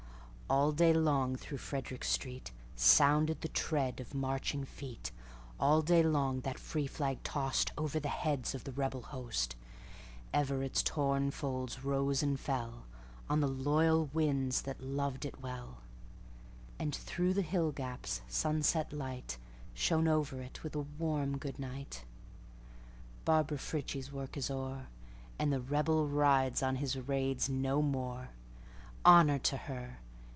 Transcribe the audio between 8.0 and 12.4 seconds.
the heads of the rebel host. Ever its torn folds rose and